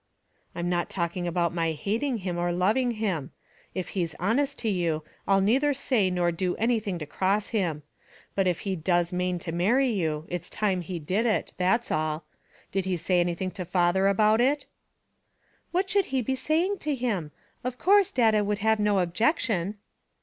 [0.55, 3.29] "I'm not talking about my hating him, or loving him.
[3.75, 7.83] If he's honest to you, I'll neither say nor do anything to cross him.
[8.33, 12.25] But if he does mane to marry you, it's time he did it; that's all.
[12.71, 14.65] Did he say anything to father about it?"
[15.69, 17.31] "What should he be saying to him?
[17.63, 19.77] Of course, dada would have no objection."